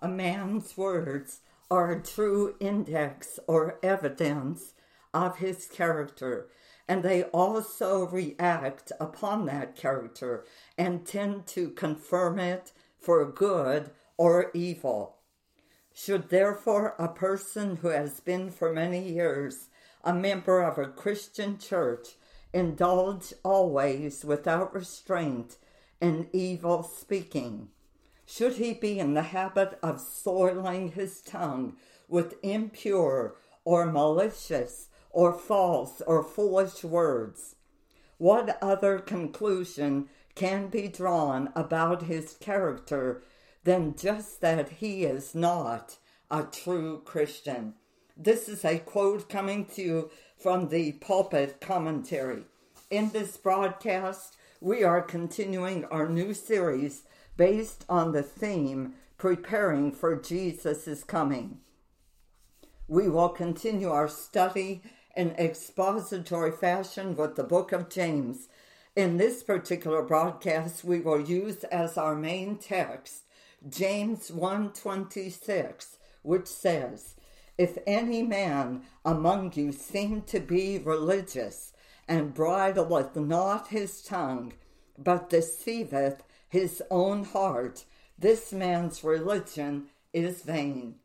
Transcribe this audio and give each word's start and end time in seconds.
A 0.00 0.08
man's 0.08 0.76
words 0.76 1.40
are 1.70 1.90
a 1.90 2.02
true 2.02 2.54
index 2.60 3.40
or 3.48 3.80
evidence 3.82 4.74
of 5.12 5.38
his 5.38 5.66
character, 5.66 6.48
and 6.86 7.02
they 7.02 7.24
also 7.24 8.06
react 8.06 8.92
upon 9.00 9.46
that 9.46 9.74
character 9.74 10.44
and 10.76 11.04
tend 11.04 11.46
to 11.48 11.70
confirm 11.70 12.38
it 12.38 12.72
for 13.00 13.24
good 13.24 13.90
or 14.16 14.52
evil. 14.54 15.16
Should 15.92 16.28
therefore 16.28 16.94
a 16.96 17.08
person 17.08 17.76
who 17.76 17.88
has 17.88 18.20
been 18.20 18.50
for 18.50 18.72
many 18.72 19.08
years 19.08 19.68
a 20.04 20.14
member 20.14 20.62
of 20.62 20.78
a 20.78 20.86
Christian 20.86 21.58
church 21.58 22.10
indulge 22.52 23.34
always 23.44 24.24
without 24.24 24.72
restraint 24.72 25.56
in 26.00 26.28
evil 26.32 26.84
speaking? 26.84 27.70
Should 28.30 28.56
he 28.56 28.74
be 28.74 28.98
in 28.98 29.14
the 29.14 29.22
habit 29.22 29.78
of 29.82 30.02
soiling 30.02 30.92
his 30.92 31.22
tongue 31.22 31.76
with 32.08 32.34
impure 32.42 33.36
or 33.64 33.86
malicious 33.86 34.88
or 35.10 35.32
false 35.32 36.02
or 36.02 36.22
foolish 36.22 36.84
words? 36.84 37.56
What 38.18 38.58
other 38.60 38.98
conclusion 38.98 40.10
can 40.34 40.68
be 40.68 40.88
drawn 40.88 41.50
about 41.56 42.02
his 42.02 42.34
character 42.34 43.22
than 43.64 43.96
just 43.96 44.42
that 44.42 44.68
he 44.72 45.04
is 45.04 45.34
not 45.34 45.96
a 46.30 46.42
true 46.42 47.00
Christian? 47.06 47.76
This 48.14 48.46
is 48.46 48.62
a 48.62 48.78
quote 48.78 49.30
coming 49.30 49.64
to 49.74 49.82
you 49.82 50.10
from 50.36 50.68
the 50.68 50.92
pulpit 50.92 51.62
commentary. 51.62 52.44
In 52.90 53.08
this 53.08 53.38
broadcast, 53.38 54.36
we 54.60 54.84
are 54.84 55.00
continuing 55.00 55.86
our 55.86 56.10
new 56.10 56.34
series 56.34 57.04
based 57.38 57.86
on 57.88 58.12
the 58.12 58.22
theme 58.22 58.92
Preparing 59.16 59.92
for 59.92 60.14
Jesus' 60.16 61.02
Coming. 61.04 61.60
We 62.86 63.08
will 63.08 63.30
continue 63.30 63.90
our 63.90 64.08
study 64.08 64.82
in 65.16 65.30
expository 65.30 66.52
fashion 66.52 67.16
with 67.16 67.36
the 67.36 67.44
book 67.44 67.72
of 67.72 67.88
James. 67.88 68.48
In 68.94 69.16
this 69.16 69.42
particular 69.42 70.02
broadcast, 70.02 70.84
we 70.84 71.00
will 71.00 71.20
use 71.20 71.64
as 71.64 71.96
our 71.96 72.14
main 72.14 72.56
text 72.56 73.22
James 73.68 74.30
1:26, 74.30 75.96
which 76.22 76.46
says, 76.46 77.14
if 77.56 77.78
any 77.86 78.22
man 78.22 78.82
among 79.04 79.52
you 79.54 79.72
seem 79.72 80.22
to 80.22 80.38
be 80.38 80.78
religious, 80.78 81.72
and 82.06 82.34
bridleth 82.34 83.16
not 83.16 83.68
his 83.68 84.02
tongue, 84.02 84.52
but 84.96 85.30
deceiveth 85.30 86.22
his 86.48 86.82
own 86.90 87.24
heart, 87.24 87.84
this 88.18 88.52
man's 88.52 89.04
religion 89.04 89.86
is 90.12 90.42
vain. 90.42 90.96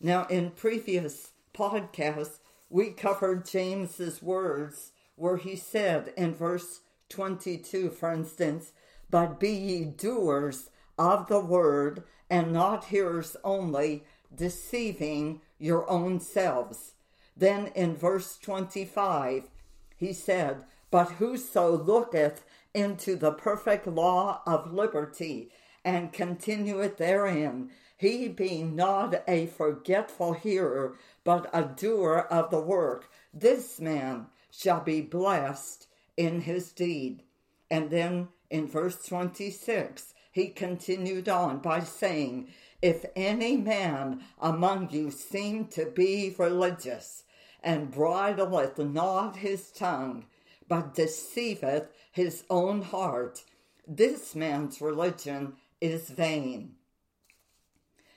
Now, 0.00 0.26
in 0.26 0.50
previous 0.50 1.32
podcasts, 1.54 2.38
we 2.68 2.90
covered 2.90 3.46
James's 3.46 4.22
words 4.22 4.92
where 5.16 5.36
he 5.36 5.54
said 5.54 6.12
in 6.16 6.34
verse 6.34 6.80
22, 7.08 7.90
for 7.90 8.12
instance, 8.12 8.72
but 9.10 9.38
be 9.38 9.50
ye 9.50 9.84
doers 9.84 10.70
of 10.98 11.28
the 11.28 11.40
word 11.40 12.02
and 12.28 12.52
not 12.52 12.86
hearers 12.86 13.36
only, 13.44 14.04
deceiving 14.34 15.40
your 15.58 15.88
own 15.88 16.18
selves. 16.18 16.94
Then 17.36 17.70
in 17.74 17.96
verse 17.96 18.38
25, 18.38 19.50
he 19.96 20.12
said, 20.12 20.64
But 20.90 21.12
whoso 21.12 21.76
looketh 21.76 22.44
into 22.74 23.16
the 23.16 23.32
perfect 23.32 23.86
law 23.86 24.42
of 24.46 24.72
liberty 24.72 25.50
and 25.84 26.12
continueth 26.12 26.96
therein, 26.96 27.70
he 27.96 28.28
being 28.28 28.74
not 28.74 29.22
a 29.28 29.46
forgetful 29.46 30.32
hearer, 30.32 30.98
but 31.22 31.48
a 31.52 31.62
doer 31.62 32.26
of 32.30 32.50
the 32.50 32.60
work, 32.60 33.08
this 33.32 33.80
man 33.80 34.26
shall 34.50 34.80
be 34.80 35.00
blessed 35.00 35.86
in 36.16 36.40
his 36.40 36.72
deed. 36.72 37.22
And 37.70 37.90
then 37.90 38.28
in 38.50 38.66
verse 38.66 39.04
26, 39.06 40.14
he 40.32 40.48
continued 40.48 41.28
on 41.28 41.58
by 41.58 41.80
saying, 41.80 42.48
if 42.82 43.04
any 43.16 43.56
man 43.56 44.22
among 44.40 44.90
you 44.90 45.10
seem 45.10 45.66
to 45.68 45.86
be 45.86 46.34
religious, 46.38 47.24
and 47.62 47.90
bridleth 47.90 48.78
not 48.78 49.36
his 49.36 49.70
tongue, 49.70 50.26
but 50.68 50.94
deceiveth 50.94 51.88
his 52.10 52.44
own 52.48 52.82
heart, 52.82 53.44
this 53.86 54.34
man's 54.34 54.80
religion 54.80 55.54
is 55.80 56.08
vain. 56.10 56.76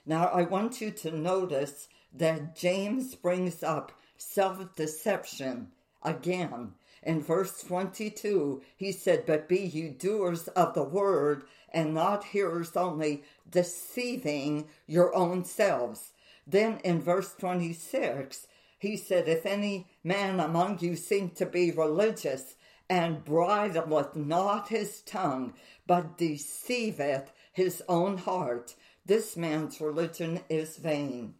Now, 0.06 0.28
I 0.28 0.42
want 0.42 0.80
you 0.80 0.90
to 0.90 1.10
notice 1.10 1.88
that 2.14 2.56
James 2.56 3.14
brings 3.14 3.62
up 3.62 3.92
self 4.16 4.74
deception 4.74 5.68
again. 6.02 6.72
In 7.02 7.20
verse 7.20 7.62
22, 7.62 8.62
he 8.76 8.90
said, 8.92 9.26
But 9.26 9.48
be 9.48 9.60
you 9.60 9.90
doers 9.90 10.48
of 10.48 10.74
the 10.74 10.82
word 10.82 11.44
and 11.70 11.94
not 11.94 12.24
hearers 12.24 12.76
only, 12.76 13.22
deceiving 13.48 14.68
your 14.86 15.14
own 15.14 15.44
selves. 15.44 16.12
Then 16.46 16.80
in 16.82 17.00
verse 17.00 17.34
26, 17.34 18.46
he 18.78 18.96
said, 18.96 19.28
If 19.28 19.44
any 19.44 19.88
man 20.04 20.40
among 20.40 20.78
you 20.80 20.96
seem 20.96 21.30
to 21.30 21.46
be 21.46 21.70
religious 21.70 22.54
and 22.88 23.24
bridleth 23.24 24.16
not 24.16 24.68
his 24.68 25.02
tongue, 25.02 25.54
but 25.86 26.16
deceiveth 26.16 27.32
his 27.52 27.82
own 27.88 28.18
heart, 28.18 28.74
this 29.04 29.36
man's 29.36 29.80
religion 29.80 30.40
is 30.48 30.76
vain. 30.76 31.34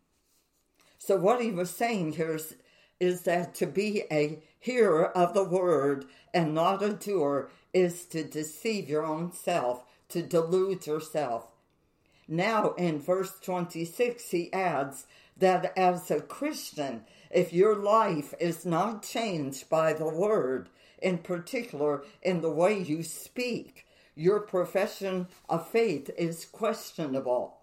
So, 0.99 1.17
what 1.17 1.41
he 1.41 1.53
was 1.53 1.71
saying 1.71 2.15
here 2.15 2.35
is, 2.35 2.57
is 2.99 3.23
that 3.23 3.55
to 3.55 3.67
be 3.67 4.03
a 4.11 4.43
hearer 4.59 5.17
of 5.17 5.33
the 5.33 5.45
word 5.45 6.07
and 6.35 6.55
not 6.55 6.83
a 6.83 6.93
doer 6.93 7.51
is 7.73 8.05
to 8.07 8.25
deceive 8.25 8.89
your 8.89 9.05
own 9.05 9.33
self 9.33 9.85
to 10.09 10.23
delude 10.23 10.87
yourself. 10.87 11.53
Now, 12.27 12.73
in 12.73 12.99
verse 12.99 13.39
26, 13.41 14.31
he 14.31 14.53
adds 14.53 15.07
that 15.39 15.73
as 15.77 16.11
a 16.11 16.21
Christian, 16.21 17.05
if 17.31 17.53
your 17.53 17.77
life 17.77 18.35
is 18.41 18.65
not 18.67 19.03
changed 19.03 19.69
by 19.69 19.93
the 19.93 20.09
word, 20.09 20.69
in 21.01 21.19
particular 21.19 22.03
in 22.23 22.41
the 22.41 22.51
way 22.51 22.79
you 22.79 23.03
speak, 23.03 23.87
your 24.15 24.41
profession 24.41 25.29
of 25.49 25.69
faith 25.69 26.11
is 26.19 26.45
questionable. 26.45 27.59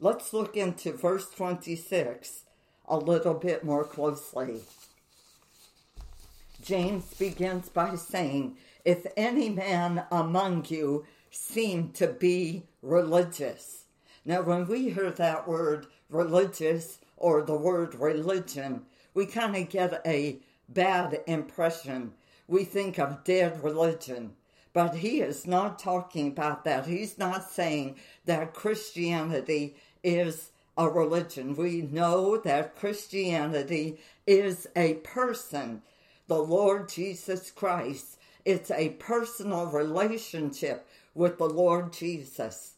Let's 0.00 0.32
look 0.32 0.56
into 0.56 0.92
verse 0.92 1.30
26 1.30 2.42
a 2.86 2.98
little 2.98 3.34
bit 3.34 3.64
more 3.64 3.84
closely. 3.84 4.60
James 6.62 7.14
begins 7.14 7.68
by 7.68 7.94
saying, 7.94 8.56
If 8.84 9.06
any 9.16 9.48
man 9.48 10.04
among 10.10 10.66
you 10.68 11.06
seem 11.30 11.90
to 11.92 12.08
be 12.08 12.64
religious. 12.82 13.84
Now, 14.24 14.42
when 14.42 14.66
we 14.66 14.90
hear 14.90 15.10
that 15.10 15.48
word 15.48 15.86
religious 16.14 16.98
or 17.16 17.42
the 17.42 17.56
word 17.56 17.94
religion, 17.94 18.82
we 19.14 19.26
kind 19.26 19.56
of 19.56 19.68
get 19.68 20.00
a 20.06 20.38
bad 20.68 21.20
impression. 21.26 22.12
We 22.48 22.64
think 22.64 22.98
of 22.98 23.24
dead 23.24 23.62
religion. 23.62 24.32
But 24.72 24.96
he 24.96 25.20
is 25.20 25.46
not 25.46 25.78
talking 25.78 26.28
about 26.28 26.64
that. 26.64 26.86
He's 26.86 27.16
not 27.16 27.48
saying 27.48 27.96
that 28.24 28.54
Christianity 28.54 29.76
is 30.02 30.50
a 30.76 30.88
religion. 30.88 31.54
We 31.54 31.82
know 31.82 32.36
that 32.38 32.74
Christianity 32.74 33.98
is 34.26 34.66
a 34.74 34.94
person, 34.94 35.82
the 36.26 36.42
Lord 36.42 36.88
Jesus 36.88 37.52
Christ. 37.52 38.18
It's 38.44 38.70
a 38.72 38.90
personal 38.90 39.66
relationship 39.66 40.86
with 41.14 41.38
the 41.38 41.48
Lord 41.48 41.92
Jesus. 41.92 42.74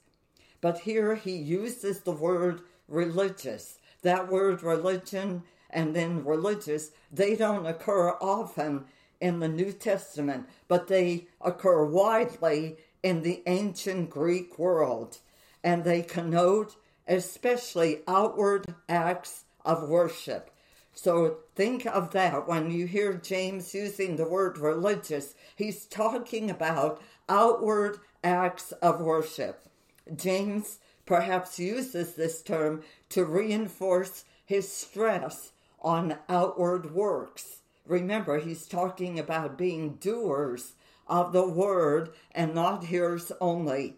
But 0.60 0.80
here 0.80 1.14
he 1.14 1.36
uses 1.36 2.00
the 2.00 2.12
word 2.12 2.60
religious. 2.88 3.78
That 4.02 4.28
word 4.30 4.62
religion 4.62 5.42
and 5.70 5.94
then 5.94 6.24
religious, 6.24 6.90
they 7.12 7.36
don't 7.36 7.66
occur 7.66 8.10
often 8.20 8.84
in 9.20 9.40
the 9.40 9.48
New 9.48 9.72
Testament, 9.72 10.46
but 10.68 10.88
they 10.88 11.26
occur 11.40 11.84
widely 11.84 12.76
in 13.02 13.22
the 13.22 13.42
ancient 13.46 14.10
Greek 14.10 14.58
world. 14.58 15.18
And 15.64 15.84
they 15.84 16.02
connote 16.02 16.76
especially 17.08 18.00
outward 18.06 18.74
acts 18.88 19.44
of 19.64 19.88
worship. 19.88 20.50
So 20.92 21.38
think 21.54 21.86
of 21.86 22.12
that 22.12 22.48
when 22.48 22.70
you 22.70 22.86
hear 22.86 23.14
James 23.14 23.74
using 23.74 24.16
the 24.16 24.28
word 24.28 24.58
religious, 24.58 25.34
he's 25.54 25.84
talking 25.84 26.50
about 26.50 27.02
outward 27.28 27.98
acts 28.24 28.72
of 28.72 29.00
worship. 29.00 29.68
James 30.14 30.78
perhaps 31.06 31.58
uses 31.58 32.14
this 32.14 32.42
term 32.42 32.82
to 33.08 33.24
reinforce 33.24 34.24
his 34.44 34.70
stress 34.70 35.52
on 35.80 36.18
outward 36.28 36.92
works. 36.94 37.60
Remember, 37.86 38.38
he's 38.38 38.66
talking 38.66 39.18
about 39.18 39.56
being 39.56 39.94
doers 39.94 40.72
of 41.06 41.32
the 41.32 41.46
word 41.46 42.10
and 42.32 42.54
not 42.54 42.84
hearers 42.84 43.30
only. 43.40 43.96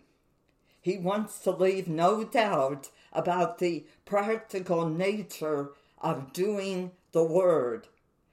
he 0.81 0.97
wants 0.99 1.39
to 1.41 1.51
leave 1.51 1.89
no 1.89 2.25
doubt 2.25 2.89
about 3.13 3.59
the 3.59 3.85
practical 4.05 4.89
nature 4.89 5.71
of 6.01 6.33
doing 6.33 6.93
the 7.13 7.25
word. 7.25 7.89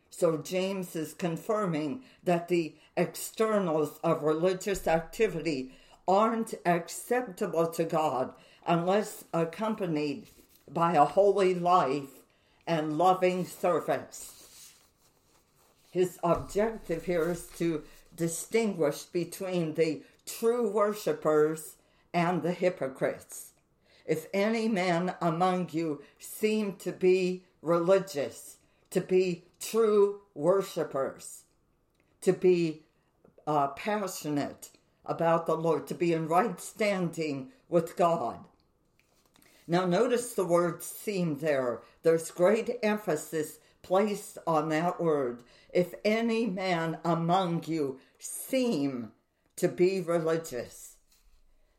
So 0.10 0.38
James 0.38 0.96
is 0.96 1.14
confirming 1.14 2.04
that 2.24 2.48
the 2.48 2.76
externals 2.96 4.00
of 4.04 4.24
religious 4.24 4.88
activity 4.88 5.74
aren't 6.08 6.54
acceptable 6.66 7.68
to 7.68 7.84
God 7.84 8.34
unless 8.66 9.26
accompanied 9.34 10.28
by 10.72 10.94
a 10.94 11.06
holy 11.06 11.54
life 11.54 12.24
and 12.68 12.98
loving 12.98 13.46
service. 13.46 14.74
His 15.92 16.20
objective 16.24 17.06
here 17.06 17.30
is 17.32 17.48
to 17.58 17.84
distinguish 18.16 19.04
between 19.04 19.76
the 19.76 20.02
true 20.26 20.70
worshippers 20.70 21.76
and 22.14 22.42
the 22.42 22.52
hypocrites. 22.52 23.52
If 24.06 24.28
any 24.34 24.68
man 24.68 25.16
among 25.22 25.70
you 25.72 26.02
seem 26.20 26.76
to 26.78 26.92
be 26.92 27.44
religious, 27.62 28.58
to 28.92 29.02
be 29.02 29.46
true 29.60 30.22
worshippers, 30.34 31.44
to 32.22 32.34
be 32.34 32.84
uh, 33.48 33.68
passionate 33.70 34.70
about 35.06 35.46
the 35.46 35.56
Lord, 35.56 35.88
to 35.88 35.96
be 35.96 36.14
in 36.14 36.28
right 36.28 36.60
standing 36.60 37.52
with 37.70 37.96
God. 37.96 38.40
Now, 39.68 39.86
notice 39.86 40.34
the 40.34 40.46
word 40.46 40.84
seem 40.84 41.40
there. 41.40 41.82
There's 42.04 42.32
great 42.32 42.70
emphasis 42.84 43.60
placed 43.82 44.38
on 44.46 44.70
that 44.70 45.02
word. 45.02 45.44
If 45.74 45.94
any 46.04 46.46
man 46.46 47.00
among 47.04 47.64
you 47.66 48.00
seem 48.20 49.12
to 49.56 49.68
be 49.68 50.02
religious. 50.02 50.98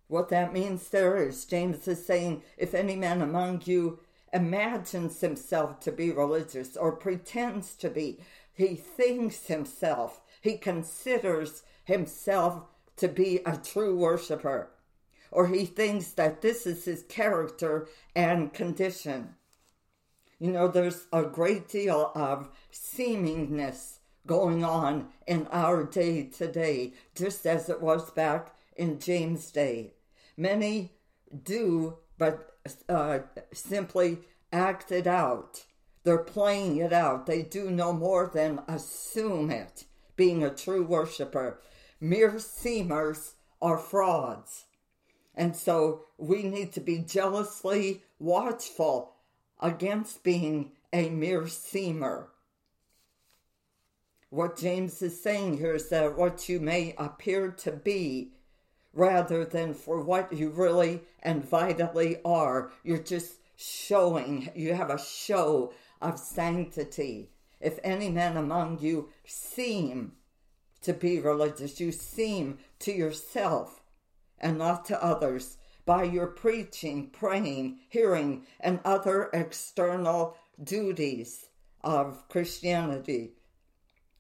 What 0.09 0.29
that 0.29 0.53
means 0.53 0.89
there 0.89 1.17
is, 1.17 1.45
James 1.45 1.87
is 1.89 2.05
saying, 2.07 2.43
if 2.57 2.75
any 2.75 2.97
man 2.97 3.23
among 3.23 3.63
you 3.65 4.01
imagines 4.33 5.21
himself 5.21 5.81
to 5.81 5.93
be 5.93 6.11
religious 6.11 6.77
or 6.77 6.93
pretends 6.93 7.75
to 7.75 7.91
be, 7.91 8.21
he 8.53 8.75
thinks 8.75 9.47
himself, 9.47 10.21
he 10.41 10.57
considers 10.59 11.63
himself 11.85 12.63
to 12.97 13.09
be 13.09 13.41
a 13.45 13.57
true 13.57 13.97
worshiper, 13.97 14.71
or 15.31 15.49
he 15.49 15.65
thinks 15.65 16.13
that 16.13 16.43
this 16.43 16.67
is 16.67 16.85
his 16.85 17.03
character 17.03 17.89
and 18.15 18.53
condition. 18.53 19.35
You 20.39 20.51
know, 20.53 20.69
there's 20.69 21.07
a 21.13 21.23
great 21.23 21.69
deal 21.69 22.13
of 22.15 22.51
seemingness 22.71 23.99
going 24.27 24.65
on 24.65 25.09
in 25.27 25.47
our 25.51 25.85
day 25.85 26.25
today, 26.25 26.93
just 27.15 27.47
as 27.47 27.69
it 27.69 27.81
was 27.81 28.11
back 28.11 28.55
in 28.77 28.99
James' 28.99 29.51
day. 29.51 29.95
Many 30.37 30.93
do, 31.45 31.99
but 32.19 32.53
uh, 32.89 33.21
simply 33.53 34.19
act 34.53 34.93
it 34.93 35.07
out. 35.07 35.65
They're 36.05 36.19
playing 36.19 36.77
it 36.77 36.93
out. 36.93 37.27
They 37.27 37.43
do 37.43 37.71
no 37.71 37.93
more 37.93 38.31
than 38.33 38.61
assume 38.69 39.51
it, 39.51 39.85
being 40.17 40.45
a 40.45 40.55
true 40.55 40.85
worshiper. 40.85 41.61
Mere 42.01 42.39
seemers 42.39 43.35
are 43.63 43.79
frauds. 43.79 44.66
And 45.37 45.55
so 45.55 46.07
we 46.17 46.43
need 46.43 46.73
to 46.73 46.81
be 46.81 46.99
jealously 46.99 48.03
watchful 48.19 49.13
against 49.61 50.25
being 50.25 50.73
a 50.93 51.11
mere 51.11 51.43
seemer. 51.43 52.29
What 54.31 54.59
James 54.59 55.01
is 55.03 55.23
saying 55.23 55.59
here 55.59 55.75
is 55.75 55.89
that 55.91 56.17
what 56.17 56.49
you 56.49 56.59
may 56.59 56.95
appear 56.99 57.51
to 57.51 57.73
be 57.73 58.33
rather 58.93 59.45
than 59.45 59.75
for 59.75 60.01
what 60.01 60.33
you 60.33 60.49
really 60.49 61.03
and 61.23 61.45
vitally 61.45 62.19
are. 62.25 62.73
You're 62.83 62.99
just 62.99 63.35
showing, 63.57 64.51
you 64.55 64.75
have 64.75 64.91
a 64.91 64.99
show 64.99 65.73
of 66.01 66.19
sanctity. 66.19 67.31
If 67.61 67.79
any 67.85 68.09
man 68.09 68.37
among 68.37 68.81
you 68.81 69.11
seem 69.25 70.13
to 70.83 70.93
be 70.93 71.21
religious, 71.21 71.79
you 71.79 71.93
seem 71.93 72.59
to 72.81 72.93
yourself 72.93 73.81
and 74.41 74.59
not 74.59 74.85
to 74.87 75.03
others 75.03 75.59
by 75.85 76.03
your 76.03 76.27
preaching, 76.27 77.09
praying, 77.11 77.79
hearing, 77.89 78.45
and 78.61 78.81
other 78.85 79.31
external 79.33 80.37
duties 80.63 81.47
of 81.83 82.29
Christianity. 82.29 83.33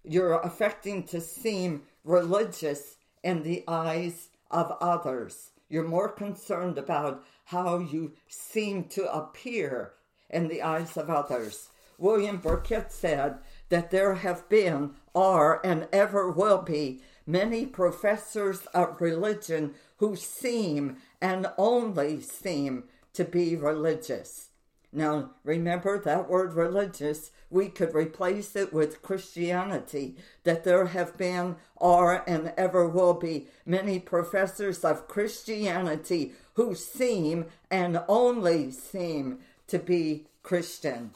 You're 0.04 0.40
affecting 0.40 1.02
to 1.04 1.20
seem 1.20 1.82
religious 2.04 2.96
in 3.24 3.42
the 3.42 3.64
eyes 3.66 4.28
of 4.50 4.72
others. 4.80 5.50
You're 5.68 5.88
more 5.88 6.08
concerned 6.08 6.78
about 6.78 7.24
how 7.46 7.78
you 7.78 8.12
seem 8.28 8.84
to 8.84 9.12
appear 9.12 9.94
in 10.30 10.46
the 10.46 10.62
eyes 10.62 10.96
of 10.96 11.10
others. 11.10 11.70
William 11.98 12.38
Burkitt 12.38 12.92
said 12.92 13.38
that 13.70 13.90
there 13.90 14.14
have 14.14 14.48
been, 14.48 14.92
are, 15.14 15.60
and 15.64 15.88
ever 15.92 16.30
will 16.30 16.62
be 16.62 17.00
many 17.26 17.66
professors 17.66 18.66
of 18.66 19.00
religion 19.00 19.74
who 19.98 20.16
seem 20.16 20.96
and 21.20 21.46
only 21.56 22.20
seem 22.20 22.84
to 23.12 23.24
be 23.24 23.56
religious. 23.56 24.50
Now, 24.92 25.32
remember 25.44 25.98
that 25.98 26.28
word 26.28 26.54
religious, 26.54 27.30
we 27.50 27.68
could 27.68 27.94
replace 27.94 28.56
it 28.56 28.72
with 28.72 29.02
Christianity, 29.02 30.16
that 30.44 30.64
there 30.64 30.86
have 30.86 31.18
been, 31.18 31.56
are, 31.78 32.24
and 32.26 32.52
ever 32.56 32.88
will 32.88 33.14
be 33.14 33.48
many 33.66 33.98
professors 33.98 34.84
of 34.84 35.08
Christianity 35.08 36.32
who 36.54 36.74
seem 36.74 37.46
and 37.70 38.02
only 38.08 38.70
seem 38.70 39.40
to 39.66 39.78
be 39.78 40.26
Christian. 40.42 41.10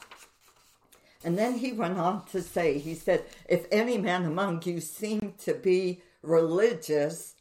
And 1.23 1.37
then 1.37 1.57
he 1.57 1.71
went 1.71 1.97
on 1.97 2.25
to 2.27 2.41
say, 2.41 2.77
he 2.77 2.95
said, 2.95 3.25
If 3.47 3.65
any 3.71 3.97
man 3.97 4.25
among 4.25 4.63
you 4.63 4.81
seem 4.81 5.33
to 5.39 5.53
be 5.53 6.01
religious 6.21 7.35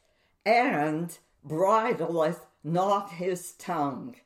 and 0.44 1.16
bridleth 1.44 2.46
not 2.62 3.12
his 3.12 3.52
tongue, 3.52 4.16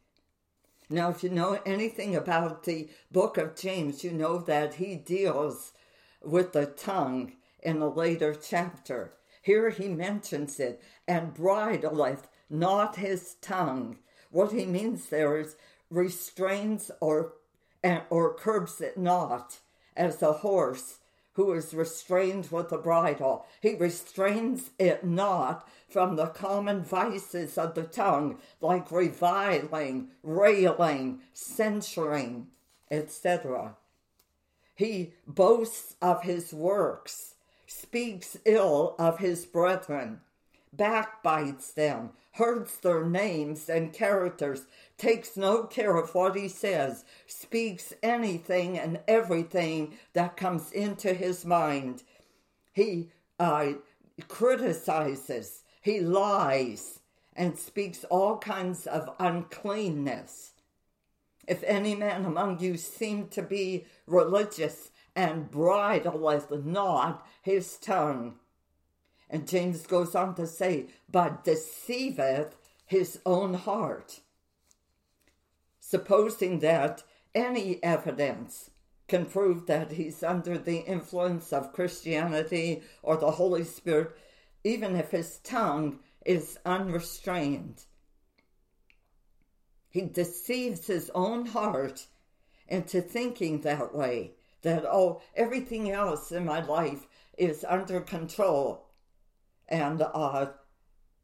now, 0.91 1.11
if 1.11 1.25
you 1.25 1.31
know 1.31 1.59
anything 1.65 2.15
about 2.15 2.65
the 2.65 2.91
book 3.11 3.39
of 3.39 3.57
James, 3.57 4.05
you 4.05 4.13
know 4.13 4.39
that 4.39 4.75
he 4.75 4.97
deals 4.97 5.73
with 6.23 6.53
the 6.53 6.67
tongue 6.67 7.33
in 7.63 7.81
a 7.81 7.89
later 7.89 8.35
chapter. 8.35 9.15
Here 9.41 9.71
he 9.71 9.89
mentions 9.89 10.61
it, 10.61 10.83
and 11.09 11.35
bridleth 11.35 12.29
not 12.51 12.97
his 12.97 13.35
tongue. 13.41 13.99
What 14.31 14.53
he 14.53 14.67
means 14.67 15.09
there 15.09 15.39
is 15.39 15.57
restrains 15.91 16.91
or 17.01 17.35
or 18.09 18.35
curbs 18.35 18.81
it 18.81 18.97
not, 18.97 19.61
as 19.97 20.23
a 20.23 20.33
horse 20.33 20.99
who 21.35 21.53
is 21.53 21.75
restrained 21.75 22.49
with 22.51 22.73
a 22.73 22.79
bridle. 22.79 23.47
He 23.61 23.75
restrains 23.75 24.71
it 24.79 25.05
not 25.05 25.69
from 25.89 26.17
the 26.17 26.27
common 26.27 26.83
vices 26.83 27.59
of 27.59 27.75
the 27.75 27.85
tongue, 27.85 28.39
like 28.61 28.91
reviling, 28.91 30.09
railing, 30.23 31.21
censuring, 31.33 32.49
etc. 32.91 33.77
He 34.75 35.13
boasts 35.27 35.97
of 36.01 36.23
his 36.23 36.53
works, 36.53 37.35
speaks 37.67 38.37
ill 38.45 38.95
of 38.99 39.19
his 39.19 39.45
brethren, 39.45 40.21
backbites 40.73 41.73
them, 41.73 42.11
hurts 42.33 42.77
their 42.79 43.05
names 43.05 43.69
and 43.69 43.93
characters, 43.93 44.67
takes 44.97 45.37
no 45.37 45.65
care 45.65 45.97
of 45.97 46.15
what 46.15 46.37
he 46.37 46.49
says, 46.49 47.05
speaks 47.27 47.93
anything 48.03 48.79
and 48.79 49.01
everything 49.09 49.95
that 50.13 50.37
comes 50.37 50.71
into 50.73 51.15
his 51.15 51.45
mind. 51.45 52.03
He 52.73 53.11
uh, 53.39 53.73
criticizes, 54.29 55.63
he 55.81 56.01
lies, 56.01 57.01
and 57.35 57.59
speaks 57.59 58.05
all 58.05 58.39
kinds 58.39 58.87
of 58.87 59.11
uncleanness. 59.19 60.53
If 61.47 61.63
any 61.65 61.95
man 61.95 62.25
among 62.25 62.61
you 62.61 62.77
seem 62.77 63.29
to 63.29 63.43
be 63.43 63.87
religious 64.07 64.91
and 65.17 65.51
bridleth 65.51 66.65
not 66.65 67.27
his 67.43 67.77
tongue, 67.77 68.37
and 69.29 69.49
James 69.49 69.87
goes 69.87 70.15
on 70.15 70.35
to 70.37 70.47
say, 70.47 70.87
but 71.11 71.45
deceiveth 71.45 72.57
his 72.87 73.19
own 73.27 73.55
heart 73.55 74.21
supposing 75.87 76.61
that 76.61 77.03
any 77.35 77.79
evidence 77.83 78.71
can 79.07 79.27
prove 79.27 79.67
that 79.67 79.93
he's 79.93 80.23
under 80.23 80.57
the 80.57 80.79
influence 80.79 81.53
of 81.53 81.75
Christianity 81.75 82.83
or 83.03 83.19
the 83.19 83.33
Holy 83.33 83.65
Spirit, 83.65 84.17
even 84.65 84.97
if 84.97 85.11
his 85.11 85.41
tongue 85.41 85.99
is 86.25 86.59
unrestrained. 86.65 87.85
He 89.91 90.01
deceives 90.01 90.87
his 90.87 91.11
own 91.15 91.45
heart 91.45 92.07
into 92.67 93.03
thinking 93.03 93.61
that 93.61 93.95
way 93.95 94.33
that, 94.63 94.87
oh, 94.87 95.21
everything 95.37 95.91
else 95.91 96.33
in 96.33 96.47
my 96.47 96.65
life 96.65 97.07
is 97.37 97.63
under 97.69 98.01
control, 98.01 98.89
and 99.69 100.01
uh, 100.01 100.47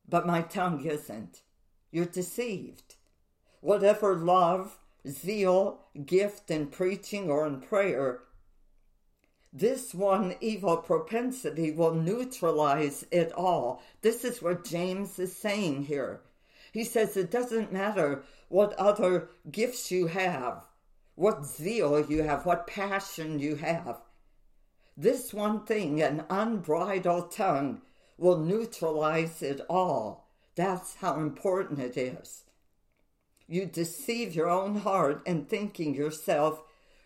but 0.06 0.26
my 0.26 0.42
tongue 0.42 0.84
isn't. 0.84 1.40
you're 1.90 2.04
deceived. 2.04 2.96
Whatever 3.60 4.16
love, 4.16 4.78
zeal, 5.06 5.80
gift 6.06 6.50
in 6.50 6.68
preaching 6.68 7.30
or 7.30 7.46
in 7.46 7.60
prayer, 7.60 8.20
this 9.52 9.92
one 9.92 10.36
evil 10.40 10.76
propensity 10.76 11.72
will 11.72 11.94
neutralize 11.94 13.04
it 13.10 13.32
all. 13.32 13.82
This 14.00 14.24
is 14.24 14.40
what 14.40 14.64
James 14.64 15.18
is 15.18 15.34
saying 15.34 15.84
here. 15.84 16.20
He 16.72 16.84
says 16.84 17.16
it 17.16 17.32
doesn't 17.32 17.72
matter 17.72 18.22
what 18.48 18.74
other 18.74 19.30
gifts 19.50 19.90
you 19.90 20.06
have, 20.06 20.64
what 21.16 21.44
zeal 21.44 22.00
you 22.08 22.22
have, 22.22 22.46
what 22.46 22.68
passion 22.68 23.40
you 23.40 23.56
have. 23.56 24.00
This 24.96 25.34
one 25.34 25.64
thing, 25.64 26.00
an 26.00 26.24
unbridled 26.30 27.32
tongue, 27.32 27.82
will 28.18 28.38
neutralize 28.38 29.42
it 29.42 29.60
all. 29.68 30.28
That's 30.54 30.96
how 30.96 31.18
important 31.18 31.80
it 31.80 31.96
is. 31.96 32.44
You 33.50 33.66
deceive 33.66 34.32
your 34.32 34.48
own 34.48 34.76
heart 34.76 35.22
in 35.26 35.44
thinking 35.44 35.92
yourself 35.92 36.62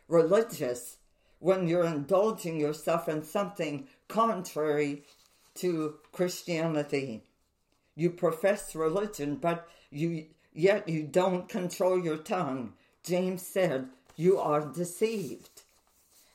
religious 0.08 0.98
when 1.38 1.66
you're 1.66 1.86
indulging 1.86 2.60
yourself 2.60 3.08
in 3.08 3.24
something 3.24 3.88
contrary 4.08 5.04
to 5.54 5.94
Christianity. 6.12 7.22
You 7.96 8.10
profess 8.10 8.74
religion, 8.74 9.36
but 9.36 9.66
you 9.90 10.26
yet 10.52 10.86
you 10.86 11.04
don't 11.04 11.48
control 11.48 11.98
your 11.98 12.18
tongue. 12.18 12.74
James 13.02 13.40
said, 13.40 13.88
You 14.14 14.38
are 14.38 14.70
deceived. 14.70 15.62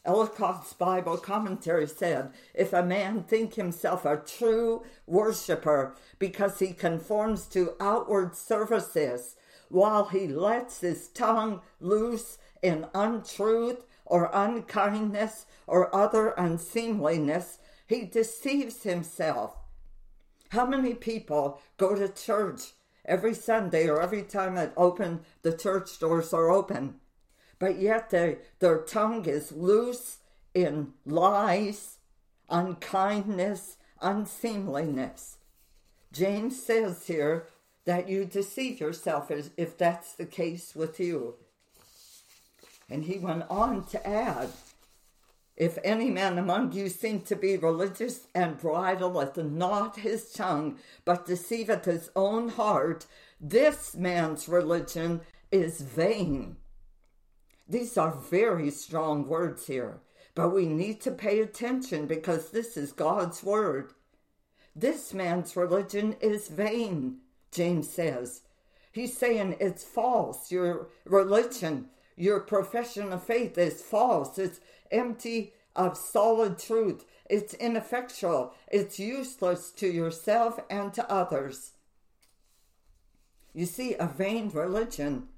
Ellicott's 0.07 0.73
Bible 0.73 1.17
commentary 1.17 1.85
said, 1.85 2.31
If 2.55 2.73
a 2.73 2.81
man 2.81 3.25
think 3.25 3.53
himself 3.53 4.05
a 4.05 4.17
true 4.17 4.81
worshipper 5.05 5.93
because 6.17 6.57
he 6.57 6.73
conforms 6.73 7.45
to 7.49 7.75
outward 7.79 8.35
services, 8.35 9.35
while 9.69 10.05
he 10.05 10.27
lets 10.27 10.81
his 10.81 11.07
tongue 11.07 11.61
loose 11.79 12.37
in 12.61 12.85
untruth 12.93 13.85
or 14.05 14.29
unkindness 14.33 15.45
or 15.65 15.93
other 15.95 16.33
unseemliness, 16.37 17.59
he 17.87 18.05
deceives 18.05 18.83
himself. 18.83 19.55
How 20.49 20.65
many 20.65 20.93
people 20.93 21.61
go 21.77 21.95
to 21.95 22.09
church 22.09 22.73
every 23.05 23.33
Sunday 23.33 23.87
or 23.87 24.01
every 24.01 24.23
time 24.23 24.57
it 24.57 24.73
open 24.75 25.21
the 25.43 25.55
church 25.55 25.99
doors 25.99 26.33
are 26.33 26.49
open? 26.49 26.99
but 27.59 27.79
yet 27.79 28.09
they, 28.09 28.37
their 28.59 28.79
tongue 28.79 29.25
is 29.25 29.51
loose 29.51 30.17
in 30.53 30.93
lies, 31.05 31.97
unkindness, 32.49 33.77
unseemliness. 34.01 35.37
James 36.11 36.63
says 36.63 37.05
here 37.05 37.47
that 37.89 38.07
you 38.07 38.23
deceive 38.23 38.79
yourself 38.79 39.31
if 39.57 39.75
that's 39.75 40.13
the 40.13 40.25
case 40.27 40.75
with 40.75 40.99
you. 40.99 41.33
And 42.87 43.05
he 43.05 43.17
went 43.17 43.45
on 43.49 43.83
to 43.85 44.07
add, 44.07 44.49
if 45.57 45.79
any 45.83 46.11
man 46.11 46.37
among 46.37 46.73
you 46.73 46.87
seem 46.87 47.21
to 47.21 47.35
be 47.35 47.57
religious 47.57 48.27
and 48.35 48.59
bridleth 48.59 49.37
not 49.37 49.97
his 49.97 50.31
tongue, 50.31 50.77
but 51.03 51.25
deceiveth 51.25 51.85
his 51.85 52.11
own 52.15 52.49
heart, 52.49 53.07
this 53.41 53.95
man's 53.95 54.47
religion 54.47 55.21
is 55.51 55.81
vain. 55.81 56.57
These 57.67 57.97
are 57.97 58.11
very 58.11 58.69
strong 58.69 59.27
words 59.27 59.65
here, 59.65 59.97
but 60.35 60.53
we 60.53 60.67
need 60.67 61.01
to 61.01 61.11
pay 61.11 61.39
attention 61.39 62.05
because 62.05 62.51
this 62.51 62.77
is 62.77 62.91
God's 62.91 63.41
word. 63.41 63.93
This 64.75 65.11
man's 65.11 65.55
religion 65.55 66.17
is 66.21 66.49
vain, 66.49 67.21
James 67.51 67.89
says. 67.89 68.41
He's 68.91 69.17
saying 69.17 69.57
it's 69.59 69.83
false. 69.83 70.51
Your 70.51 70.89
religion, 71.05 71.89
your 72.15 72.39
profession 72.39 73.13
of 73.13 73.23
faith 73.23 73.57
is 73.57 73.81
false. 73.81 74.37
It's 74.37 74.59
empty 74.91 75.53
of 75.75 75.97
solid 75.97 76.57
truth. 76.57 77.05
It's 77.29 77.53
ineffectual. 77.53 78.53
It's 78.71 78.99
useless 78.99 79.71
to 79.73 79.87
yourself 79.87 80.59
and 80.69 80.93
to 80.93 81.09
others. 81.11 81.73
You 83.53 83.65
see, 83.65 83.95
a 83.95 84.07
vain 84.07 84.49
religion 84.49 85.29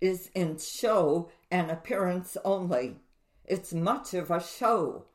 is 0.00 0.30
in 0.34 0.58
show 0.58 1.30
and 1.50 1.70
appearance 1.70 2.36
only. 2.44 2.96
It's 3.44 3.72
much 3.72 4.14
of 4.14 4.30
a 4.30 4.40
show. 4.40 5.06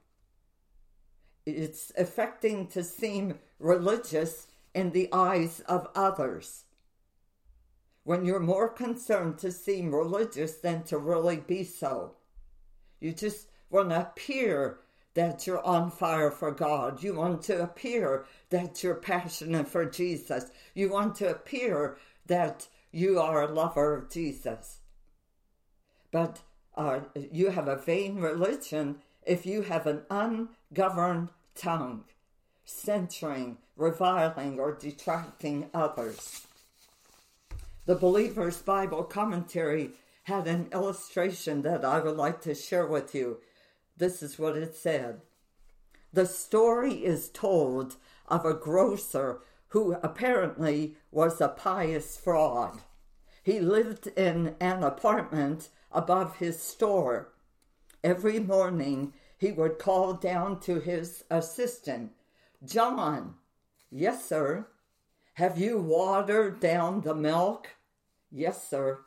It's 1.45 1.91
affecting 1.97 2.67
to 2.67 2.83
seem 2.83 3.39
religious 3.59 4.47
in 4.75 4.91
the 4.91 5.09
eyes 5.11 5.61
of 5.61 5.87
others. 5.95 6.65
When 8.03 8.25
you're 8.25 8.39
more 8.39 8.69
concerned 8.69 9.39
to 9.39 9.51
seem 9.51 9.95
religious 9.95 10.57
than 10.57 10.83
to 10.83 10.99
really 10.99 11.37
be 11.37 11.63
so, 11.63 12.17
you 12.99 13.13
just 13.13 13.47
want 13.71 13.89
to 13.89 14.01
appear 14.01 14.79
that 15.15 15.47
you're 15.47 15.65
on 15.65 15.89
fire 15.89 16.29
for 16.29 16.51
God. 16.51 17.01
You 17.01 17.15
want 17.15 17.41
to 17.43 17.63
appear 17.63 18.25
that 18.49 18.83
you're 18.83 18.95
passionate 18.95 19.67
for 19.67 19.85
Jesus. 19.85 20.51
You 20.75 20.89
want 20.89 21.15
to 21.15 21.29
appear 21.31 21.97
that 22.27 22.67
you 22.91 23.19
are 23.19 23.41
a 23.41 23.51
lover 23.51 23.95
of 23.95 24.09
Jesus. 24.09 24.81
But 26.11 26.41
uh, 26.75 26.99
you 27.31 27.49
have 27.49 27.69
a 27.69 27.77
vain 27.77 28.17
religion 28.17 28.97
if 29.25 29.45
you 29.45 29.63
have 29.63 29.87
an 29.87 30.03
ungoverned 30.09 31.29
tongue, 31.55 32.03
censuring, 32.65 33.57
reviling, 33.77 34.59
or 34.59 34.73
detracting 34.73 35.69
others. 35.73 36.47
The 37.85 37.95
Believer's 37.95 38.61
Bible 38.61 39.03
Commentary 39.03 39.91
had 40.23 40.47
an 40.47 40.67
illustration 40.73 41.61
that 41.61 41.85
I 41.85 41.99
would 41.99 42.17
like 42.17 42.41
to 42.41 42.55
share 42.55 42.87
with 42.87 43.13
you. 43.13 43.37
This 43.95 44.23
is 44.23 44.39
what 44.39 44.57
it 44.57 44.75
said 44.75 45.21
The 46.11 46.25
story 46.25 47.05
is 47.05 47.29
told 47.29 47.97
of 48.27 48.43
a 48.43 48.53
grocer 48.53 49.41
who 49.69 49.93
apparently 50.01 50.95
was 51.11 51.39
a 51.39 51.49
pious 51.49 52.17
fraud. 52.17 52.79
He 53.43 53.59
lived 53.59 54.07
in 54.07 54.55
an 54.59 54.83
apartment 54.83 55.69
above 55.91 56.37
his 56.37 56.59
store. 56.59 57.33
Every 58.03 58.39
morning 58.39 59.13
he 59.37 59.51
would 59.51 59.77
call 59.77 60.13
down 60.13 60.59
to 60.61 60.79
his 60.79 61.23
assistant, 61.29 62.13
John, 62.65 63.35
yes, 63.91 64.27
sir. 64.27 64.67
Have 65.33 65.57
you 65.57 65.77
watered 65.77 66.59
down 66.59 67.01
the 67.01 67.15
milk? 67.15 67.67
Yes, 68.31 68.67
sir. 68.69 69.01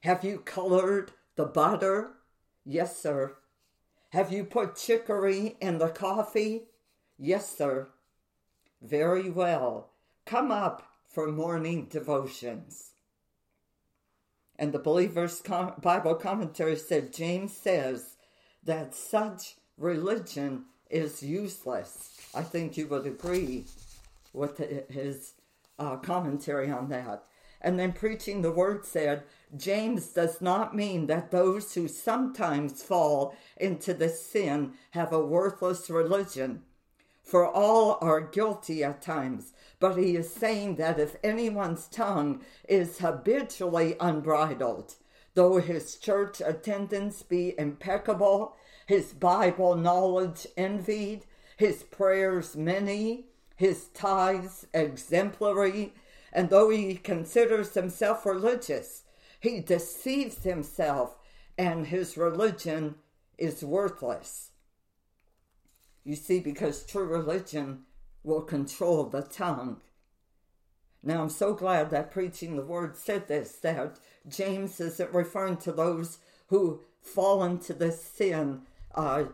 Have 0.00 0.24
you 0.24 0.38
colored 0.38 1.12
the 1.36 1.44
butter? 1.44 2.12
Yes, 2.64 3.00
sir. 3.00 3.36
Have 4.10 4.32
you 4.32 4.44
put 4.44 4.76
chicory 4.76 5.56
in 5.60 5.78
the 5.78 5.88
coffee? 5.88 6.68
Yes, 7.18 7.54
sir. 7.56 7.88
Very 8.80 9.28
well. 9.28 9.90
Come 10.24 10.50
up 10.50 10.82
for 11.04 11.26
morning 11.26 11.86
devotions. 11.90 12.92
And 14.56 14.72
the 14.72 14.78
Believer's 14.78 15.40
Bible 15.40 16.14
commentary 16.14 16.76
said 16.76 17.12
James 17.12 17.56
says 17.56 18.16
that 18.64 18.94
such 18.94 19.56
religion 19.76 20.64
is 20.90 21.22
useless. 21.22 22.18
I 22.34 22.42
think 22.42 22.76
you 22.76 22.86
would 22.88 23.06
agree 23.06 23.64
with 24.32 24.58
his 24.90 25.32
uh, 25.78 25.96
commentary 25.96 26.70
on 26.70 26.88
that. 26.88 27.24
And 27.60 27.78
then 27.78 27.92
preaching 27.92 28.42
the 28.42 28.52
word 28.52 28.84
said, 28.84 29.24
James 29.56 30.08
does 30.08 30.40
not 30.40 30.76
mean 30.76 31.06
that 31.06 31.30
those 31.30 31.74
who 31.74 31.88
sometimes 31.88 32.82
fall 32.82 33.34
into 33.56 33.94
the 33.94 34.08
sin 34.08 34.74
have 34.92 35.12
a 35.12 35.24
worthless 35.24 35.90
religion 35.90 36.62
for 37.28 37.46
all 37.46 37.98
are 38.00 38.22
guilty 38.22 38.82
at 38.82 39.02
times. 39.02 39.52
But 39.80 39.96
he 39.96 40.16
is 40.16 40.32
saying 40.32 40.76
that 40.76 40.98
if 40.98 41.16
anyone's 41.22 41.86
tongue 41.86 42.42
is 42.66 42.98
habitually 42.98 43.96
unbridled, 44.00 44.94
though 45.34 45.58
his 45.58 45.96
church 45.96 46.40
attendance 46.40 47.22
be 47.22 47.54
impeccable, 47.58 48.56
his 48.88 49.12
Bible 49.12 49.76
knowledge 49.76 50.46
envied, 50.56 51.26
his 51.58 51.82
prayers 51.82 52.56
many, 52.56 53.26
his 53.54 53.88
tithes 53.88 54.66
exemplary, 54.72 55.92
and 56.32 56.48
though 56.48 56.70
he 56.70 56.94
considers 56.94 57.74
himself 57.74 58.24
religious, 58.24 59.02
he 59.40 59.60
deceives 59.60 60.42
himself 60.42 61.18
and 61.58 61.88
his 61.88 62.16
religion 62.16 62.94
is 63.36 63.62
worthless. 63.62 64.52
You 66.02 66.16
see, 66.16 66.40
because 66.40 66.86
true 66.86 67.04
religion 67.04 67.80
will 68.24 68.40
control 68.40 69.04
the 69.04 69.20
tongue. 69.20 69.82
Now, 71.02 71.20
I'm 71.20 71.28
so 71.28 71.52
glad 71.52 71.90
that 71.90 72.10
preaching 72.10 72.56
the 72.56 72.64
word 72.64 72.96
said 72.96 73.28
this, 73.28 73.52
that 73.56 73.98
James 74.26 74.80
isn't 74.80 75.12
referring 75.12 75.58
to 75.58 75.72
those 75.72 76.20
who 76.46 76.80
fall 77.02 77.44
into 77.44 77.74
this 77.74 78.02
sin 78.02 78.62
uh, 78.94 79.24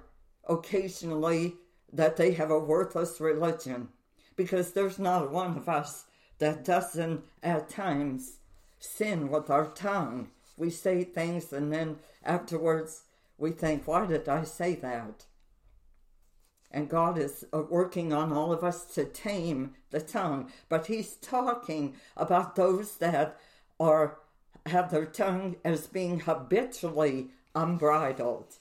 occasionally, 0.48 1.54
that 1.92 2.16
they 2.16 2.32
have 2.32 2.50
a 2.50 2.58
worthless 2.58 3.20
religion. 3.20 3.88
Because 4.36 4.72
there's 4.72 4.98
not 4.98 5.30
one 5.30 5.56
of 5.56 5.68
us 5.68 6.06
that 6.38 6.64
doesn't 6.64 7.24
at 7.42 7.68
times 7.68 8.38
sin 8.78 9.30
with 9.30 9.48
our 9.48 9.66
tongue. 9.66 10.28
We 10.56 10.70
say 10.70 11.04
things 11.04 11.52
and 11.52 11.72
then 11.72 11.96
afterwards 12.24 13.04
we 13.38 13.50
think, 13.50 13.86
why 13.86 14.06
did 14.06 14.28
I 14.28 14.44
say 14.44 14.74
that? 14.76 15.26
And 16.70 16.88
God 16.88 17.18
is 17.18 17.44
uh, 17.52 17.62
working 17.70 18.12
on 18.12 18.32
all 18.32 18.52
of 18.52 18.64
us 18.64 18.84
to 18.94 19.04
tame 19.04 19.74
the 19.90 20.00
tongue. 20.00 20.50
But 20.68 20.86
He's 20.86 21.14
talking 21.16 21.94
about 22.16 22.56
those 22.56 22.96
that 22.96 23.38
are 23.78 24.18
have 24.66 24.90
their 24.90 25.06
tongue 25.06 25.56
as 25.64 25.86
being 25.86 26.20
habitually 26.20 27.28
unbridled. 27.54 28.56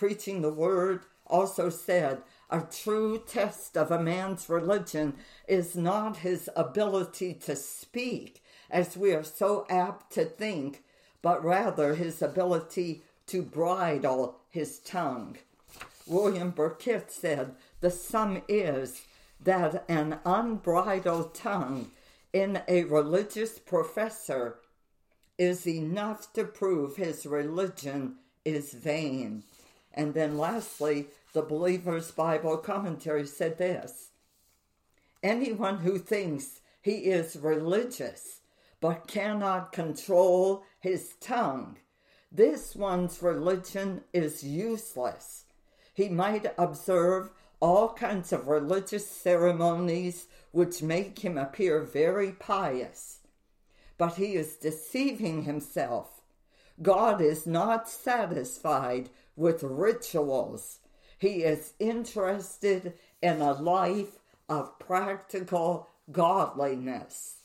Preaching 0.00 0.40
the 0.40 0.50
word 0.50 1.02
also 1.26 1.68
said, 1.68 2.22
a 2.48 2.62
true 2.62 3.18
test 3.18 3.76
of 3.76 3.90
a 3.90 4.02
man's 4.02 4.48
religion 4.48 5.12
is 5.46 5.76
not 5.76 6.16
his 6.16 6.48
ability 6.56 7.34
to 7.34 7.54
speak, 7.54 8.42
as 8.70 8.96
we 8.96 9.12
are 9.12 9.22
so 9.22 9.66
apt 9.68 10.10
to 10.14 10.24
think, 10.24 10.84
but 11.20 11.44
rather 11.44 11.96
his 11.96 12.22
ability 12.22 13.02
to 13.26 13.42
bridle 13.42 14.40
his 14.48 14.78
tongue. 14.78 15.36
William 16.06 16.50
Burkitt 16.50 17.10
said, 17.10 17.54
The 17.80 17.90
sum 17.90 18.40
is 18.48 19.02
that 19.38 19.84
an 19.86 20.20
unbridled 20.24 21.34
tongue 21.34 21.90
in 22.32 22.62
a 22.66 22.84
religious 22.84 23.58
professor 23.58 24.60
is 25.36 25.66
enough 25.66 26.32
to 26.32 26.44
prove 26.44 26.96
his 26.96 27.26
religion 27.26 28.16
is 28.46 28.72
vain. 28.72 29.42
And 29.92 30.14
then 30.14 30.38
lastly, 30.38 31.08
the 31.32 31.42
Believer's 31.42 32.10
Bible 32.10 32.56
Commentary 32.56 33.26
said 33.26 33.58
this 33.58 34.10
Anyone 35.22 35.78
who 35.78 35.98
thinks 35.98 36.60
he 36.80 37.10
is 37.10 37.36
religious 37.36 38.40
but 38.80 39.06
cannot 39.06 39.72
control 39.72 40.64
his 40.80 41.14
tongue, 41.20 41.76
this 42.32 42.76
one's 42.76 43.22
religion 43.22 44.02
is 44.12 44.44
useless. 44.44 45.44
He 45.92 46.08
might 46.08 46.46
observe 46.56 47.30
all 47.60 47.92
kinds 47.92 48.32
of 48.32 48.46
religious 48.48 49.06
ceremonies 49.06 50.26
which 50.52 50.82
make 50.82 51.18
him 51.18 51.36
appear 51.36 51.82
very 51.82 52.32
pious, 52.32 53.18
but 53.98 54.14
he 54.14 54.34
is 54.34 54.56
deceiving 54.56 55.42
himself. 55.42 56.22
God 56.80 57.20
is 57.20 57.46
not 57.46 57.88
satisfied 57.88 59.10
with 59.36 59.62
rituals 59.62 60.80
he 61.20 61.44
is 61.44 61.74
interested 61.78 62.94
in 63.20 63.42
a 63.42 63.52
life 63.52 64.20
of 64.48 64.78
practical 64.78 65.86
godliness. 66.10 67.36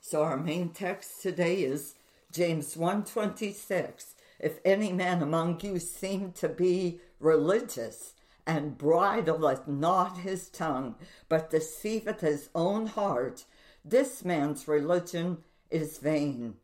So 0.00 0.22
our 0.22 0.38
main 0.38 0.70
text 0.70 1.20
today 1.20 1.62
is 1.62 1.94
James 2.32 2.76
1:26. 2.76 4.14
If 4.40 4.58
any 4.64 4.90
man 4.90 5.22
among 5.22 5.60
you 5.60 5.78
seem 5.78 6.32
to 6.32 6.48
be 6.48 7.00
religious 7.20 8.14
and 8.46 8.78
bridleth 8.78 9.68
not 9.68 10.18
his 10.18 10.48
tongue, 10.48 10.96
but 11.28 11.50
deceiveth 11.50 12.20
his 12.22 12.48
own 12.54 12.86
heart, 12.86 13.44
this 13.84 14.24
man's 14.24 14.66
religion 14.66 15.44
is 15.70 15.98
vain. 15.98 16.56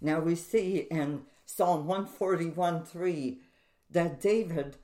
Now 0.00 0.20
we 0.20 0.36
see 0.36 0.86
in 0.88 1.26
Psalm 1.50 1.86
141 1.86 2.84
3 2.84 3.38
that 3.90 4.20
David 4.20 4.76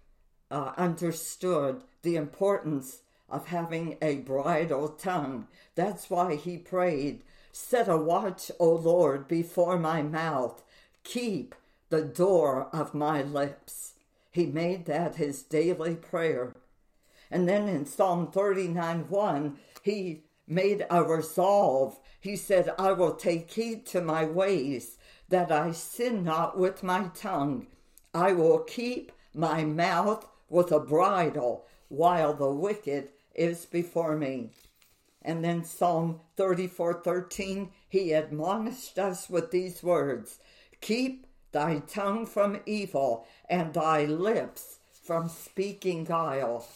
uh, 0.50 0.72
understood 0.78 1.82
the 2.00 2.16
importance 2.16 3.02
of 3.28 3.48
having 3.48 3.98
a 4.00 4.16
bridled 4.16 4.98
tongue. 4.98 5.46
That's 5.74 6.08
why 6.08 6.36
he 6.36 6.56
prayed, 6.56 7.22
Set 7.52 7.86
a 7.86 7.98
watch, 7.98 8.50
O 8.58 8.70
Lord, 8.70 9.28
before 9.28 9.78
my 9.78 10.02
mouth. 10.02 10.64
Keep 11.04 11.54
the 11.90 12.02
door 12.02 12.68
of 12.72 12.94
my 12.94 13.22
lips. 13.22 13.92
He 14.32 14.46
made 14.46 14.86
that 14.86 15.16
his 15.16 15.42
daily 15.42 15.94
prayer. 15.94 16.54
And 17.30 17.46
then 17.46 17.68
in 17.68 17.84
Psalm 17.84 18.32
39 18.32 19.10
1, 19.10 19.58
he 19.82 20.22
made 20.48 20.86
a 20.90 21.04
resolve. 21.04 22.00
He 22.20 22.36
said, 22.36 22.72
I 22.78 22.92
will 22.92 23.14
take 23.14 23.50
heed 23.50 23.84
to 23.88 24.00
my 24.00 24.24
ways, 24.24 24.96
that 25.28 25.50
I 25.50 25.72
sin 25.72 26.24
not 26.24 26.58
with 26.58 26.82
my 26.82 27.10
tongue. 27.14 27.66
I 28.12 28.32
will 28.32 28.60
keep 28.60 29.12
my 29.34 29.64
mouth 29.64 30.26
with 30.48 30.70
a 30.70 30.80
bridle 30.80 31.66
while 31.88 32.34
the 32.34 32.50
wicked 32.50 33.08
is 33.34 33.66
before 33.66 34.16
me. 34.16 34.50
And 35.22 35.42
then 35.42 35.64
Psalm 35.64 36.20
34 36.36 37.02
13, 37.02 37.70
he 37.88 38.12
admonished 38.12 38.98
us 38.98 39.30
with 39.30 39.50
these 39.50 39.82
words 39.82 40.38
Keep 40.80 41.26
thy 41.52 41.78
tongue 41.78 42.26
from 42.26 42.60
evil 42.66 43.26
and 43.48 43.72
thy 43.72 44.04
lips 44.04 44.78
from 45.02 45.28
speaking 45.28 46.04
guile. 46.04 46.66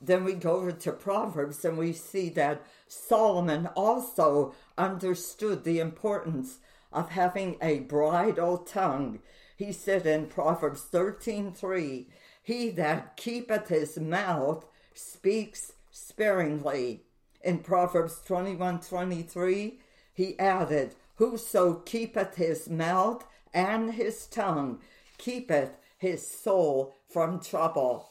Then 0.00 0.24
we 0.24 0.34
go 0.34 0.56
over 0.56 0.72
to 0.72 0.92
Proverbs 0.92 1.64
and 1.64 1.76
we 1.76 1.92
see 1.92 2.28
that 2.30 2.62
Solomon 2.86 3.66
also 3.68 4.54
understood 4.76 5.64
the 5.64 5.80
importance 5.80 6.58
of 6.92 7.10
having 7.10 7.56
a 7.60 7.80
bridle 7.80 8.58
tongue. 8.58 9.20
He 9.56 9.72
said 9.72 10.06
in 10.06 10.26
Proverbs 10.26 10.82
13:3, 10.82 12.08
"He 12.42 12.70
that 12.70 13.16
keepeth 13.16 13.68
his 13.68 13.98
mouth 13.98 14.64
speaks 14.94 15.72
sparingly." 15.90 17.04
In 17.42 17.60
Proverbs 17.60 18.20
21:23, 18.24 19.80
he 20.12 20.38
added, 20.38 20.94
"Whoso 21.16 21.74
keepeth 21.74 22.36
his 22.36 22.68
mouth 22.68 23.24
and 23.52 23.94
his 23.94 24.26
tongue 24.26 24.80
keepeth 25.16 25.76
his 25.96 26.26
soul 26.26 26.96
from 27.08 27.40
trouble." 27.40 28.10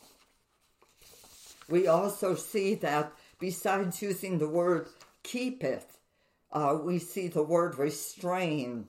We 1.70 1.88
also 1.88 2.36
see 2.36 2.76
that 2.76 3.12
besides 3.40 4.02
using 4.02 4.38
the 4.38 4.48
word 4.48 4.90
keepeth, 5.24 5.97
uh, 6.52 6.78
we 6.82 7.00
see 7.00 7.28
the 7.28 7.44
word 7.44 7.78
restrain 7.78 8.88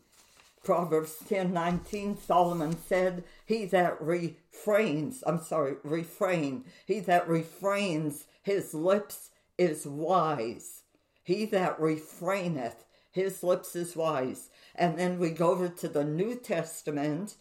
Proverbs 0.69 1.17
10 1.27 1.53
19, 1.53 2.19
Solomon 2.19 2.77
said, 2.77 3.25
He 3.47 3.65
that 3.67 4.01
refrains, 4.03 5.25
I'm 5.27 5.41
sorry, 5.41 5.77
refrain, 5.83 6.65
he 6.85 7.01
that 7.01 7.27
refrains 7.27 8.27
his 8.43 8.75
lips 8.75 9.31
is 9.57 9.87
wise. 9.87 10.83
He 11.23 11.47
that 11.47 11.79
refraineth 11.81 12.85
his 13.11 13.43
lips 13.43 13.75
is 13.75 13.97
wise. 13.97 14.51
And 14.75 14.99
then 14.99 15.19
we 15.19 15.31
go 15.31 15.53
over 15.53 15.69
to 15.69 15.89
the 15.89 16.05
New 16.05 16.35
Testament 16.35 17.37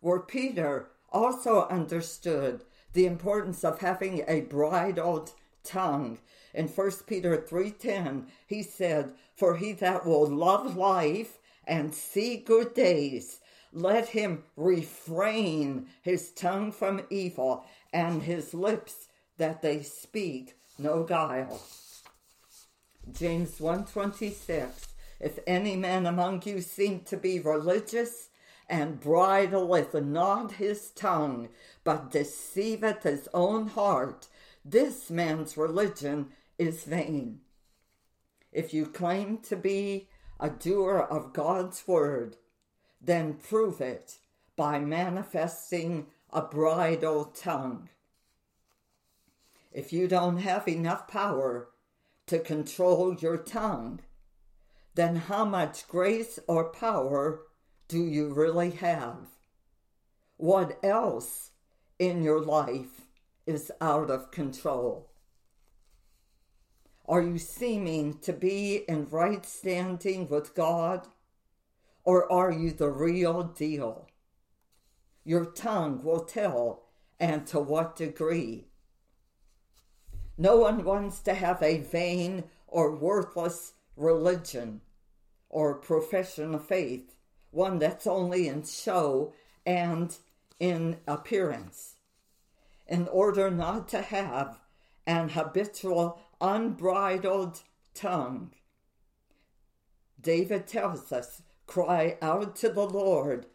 where 0.00 0.20
Peter 0.20 0.90
also 1.10 1.66
understood 1.68 2.64
the 2.92 3.06
importance 3.06 3.64
of 3.64 3.80
having 3.80 4.24
a 4.28 4.42
bridled 4.42 5.32
tongue. 5.64 6.18
In 6.54 6.68
1 6.68 6.90
Peter 7.06 7.36
3:10, 7.36 8.26
he 8.46 8.62
said, 8.62 9.14
"For 9.38 9.54
he 9.54 9.70
that 9.74 10.04
will 10.04 10.26
love 10.26 10.76
life 10.76 11.38
and 11.64 11.94
see 11.94 12.38
good 12.38 12.74
days. 12.74 13.38
Let 13.72 14.08
him 14.08 14.42
refrain 14.56 15.86
his 16.02 16.32
tongue 16.32 16.72
from 16.72 17.06
evil 17.08 17.64
and 17.92 18.24
his 18.24 18.52
lips 18.52 19.06
that 19.36 19.62
they 19.62 19.82
speak 19.82 20.56
no 20.76 21.04
guile. 21.04 21.62
James 23.12 23.60
126 23.60 24.88
If 25.20 25.38
any 25.46 25.76
man 25.76 26.06
among 26.06 26.42
you 26.44 26.60
seem 26.60 27.02
to 27.02 27.16
be 27.16 27.38
religious 27.38 28.30
and 28.68 28.98
bridleth 29.00 29.94
not 29.94 30.50
his 30.54 30.90
tongue, 30.90 31.48
but 31.84 32.10
deceiveth 32.10 33.04
his 33.04 33.28
own 33.32 33.68
heart, 33.68 34.26
this 34.64 35.10
man's 35.10 35.56
religion 35.56 36.32
is 36.58 36.82
vain. 36.82 37.40
If 38.58 38.74
you 38.74 38.86
claim 38.86 39.38
to 39.42 39.54
be 39.54 40.08
a 40.40 40.50
doer 40.50 40.98
of 40.98 41.32
God's 41.32 41.86
word, 41.86 42.38
then 43.00 43.34
prove 43.34 43.80
it 43.80 44.18
by 44.56 44.80
manifesting 44.80 46.08
a 46.32 46.42
bridled 46.42 47.36
tongue. 47.36 47.88
If 49.70 49.92
you 49.92 50.08
don't 50.08 50.38
have 50.38 50.66
enough 50.66 51.06
power 51.06 51.68
to 52.26 52.40
control 52.40 53.14
your 53.14 53.36
tongue, 53.36 54.00
then 54.96 55.14
how 55.14 55.44
much 55.44 55.86
grace 55.86 56.40
or 56.48 56.72
power 56.72 57.42
do 57.86 58.04
you 58.04 58.34
really 58.34 58.72
have? 58.72 59.28
What 60.36 60.80
else 60.82 61.52
in 62.00 62.24
your 62.24 62.40
life 62.40 63.02
is 63.46 63.70
out 63.80 64.10
of 64.10 64.32
control? 64.32 65.07
Are 67.08 67.22
you 67.22 67.38
seeming 67.38 68.18
to 68.18 68.34
be 68.34 68.84
in 68.86 69.08
right 69.08 69.44
standing 69.46 70.28
with 70.28 70.54
God? 70.54 71.08
Or 72.04 72.30
are 72.30 72.52
you 72.52 72.70
the 72.70 72.90
real 72.90 73.44
deal? 73.44 74.06
Your 75.24 75.46
tongue 75.46 76.02
will 76.02 76.20
tell, 76.20 76.84
and 77.18 77.46
to 77.46 77.60
what 77.60 77.96
degree. 77.96 78.66
No 80.36 80.58
one 80.58 80.84
wants 80.84 81.20
to 81.20 81.32
have 81.32 81.62
a 81.62 81.78
vain 81.78 82.44
or 82.66 82.94
worthless 82.94 83.72
religion 83.96 84.82
or 85.48 85.74
profession 85.74 86.54
of 86.54 86.66
faith, 86.66 87.14
one 87.50 87.78
that's 87.78 88.06
only 88.06 88.48
in 88.48 88.64
show 88.64 89.32
and 89.64 90.14
in 90.60 90.98
appearance. 91.06 91.94
In 92.86 93.08
order 93.08 93.50
not 93.50 93.88
to 93.88 94.02
have 94.02 94.60
an 95.06 95.30
habitual, 95.30 96.20
unbridled 96.40 97.62
tongue, 97.94 98.52
David 100.20 100.66
tells 100.66 101.12
us, 101.12 101.42
cry 101.66 102.16
out 102.20 102.56
to 102.56 102.68
the 102.68 102.86
Lord 102.86 103.46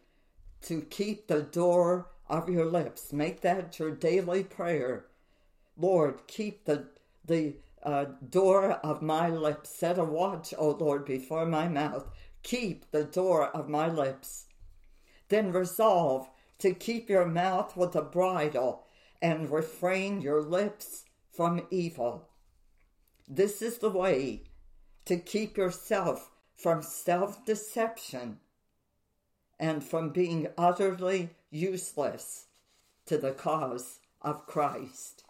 to 0.62 0.80
keep 0.82 1.26
the 1.26 1.42
door 1.42 2.10
of 2.28 2.48
your 2.48 2.64
lips. 2.64 3.12
Make 3.12 3.42
that 3.42 3.78
your 3.78 3.90
daily 3.90 4.44
prayer. 4.44 5.06
Lord, 5.76 6.26
keep 6.26 6.64
the, 6.64 6.88
the 7.24 7.56
uh, 7.82 8.06
door 8.30 8.72
of 8.82 9.02
my 9.02 9.28
lips. 9.28 9.70
Set 9.70 9.98
a 9.98 10.04
watch, 10.04 10.54
O 10.56 10.70
Lord, 10.70 11.04
before 11.04 11.46
my 11.46 11.68
mouth. 11.68 12.08
Keep 12.42 12.90
the 12.90 13.04
door 13.04 13.48
of 13.48 13.68
my 13.68 13.88
lips. 13.88 14.46
Then 15.28 15.52
resolve 15.52 16.28
to 16.58 16.72
keep 16.72 17.10
your 17.10 17.26
mouth 17.26 17.76
with 17.76 17.94
a 17.96 18.02
bridle 18.02 18.86
and 19.20 19.50
refrain 19.50 20.20
your 20.20 20.42
lips 20.42 21.04
from 21.32 21.66
evil. 21.70 22.28
This 23.28 23.62
is 23.62 23.78
the 23.78 23.90
way 23.90 24.42
to 25.06 25.16
keep 25.16 25.56
yourself 25.56 26.30
from 26.54 26.82
self 26.82 27.44
deception 27.44 28.38
and 29.58 29.82
from 29.82 30.10
being 30.10 30.48
utterly 30.58 31.30
useless 31.50 32.46
to 33.06 33.16
the 33.16 33.32
cause 33.32 34.00
of 34.20 34.46
Christ. 34.46 35.24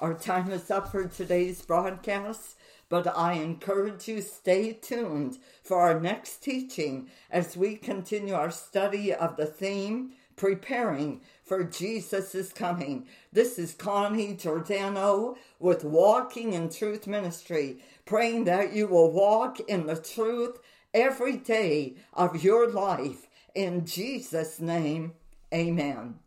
Our 0.00 0.14
time 0.14 0.50
is 0.52 0.70
up 0.70 0.92
for 0.92 1.08
today's 1.08 1.62
broadcast, 1.62 2.56
but 2.88 3.06
I 3.06 3.32
encourage 3.34 4.06
you 4.06 4.20
stay 4.20 4.72
tuned 4.72 5.38
for 5.64 5.80
our 5.80 5.98
next 5.98 6.36
teaching 6.36 7.10
as 7.30 7.56
we 7.56 7.74
continue 7.74 8.34
our 8.34 8.52
study 8.52 9.12
of 9.12 9.36
the 9.36 9.46
theme 9.46 10.12
preparing 10.38 11.20
for 11.44 11.64
Jesus' 11.64 12.52
coming. 12.52 13.06
This 13.32 13.58
is 13.58 13.74
Connie 13.74 14.34
Giordano 14.34 15.36
with 15.58 15.84
Walking 15.84 16.54
in 16.54 16.70
Truth 16.70 17.06
Ministry, 17.06 17.80
praying 18.06 18.44
that 18.44 18.72
you 18.72 18.86
will 18.86 19.12
walk 19.12 19.60
in 19.60 19.86
the 19.86 19.96
truth 19.96 20.58
every 20.94 21.36
day 21.36 21.96
of 22.14 22.42
your 22.42 22.70
life. 22.70 23.26
In 23.54 23.84
Jesus' 23.84 24.60
name, 24.60 25.12
amen. 25.52 26.20